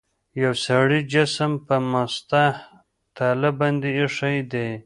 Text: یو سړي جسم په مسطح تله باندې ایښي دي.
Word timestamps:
یو 0.43 0.53
سړي 0.65 0.99
جسم 1.13 1.51
په 1.67 1.75
مسطح 1.91 2.53
تله 3.15 3.49
باندې 3.59 3.89
ایښي 3.99 4.37
دي. 4.51 4.69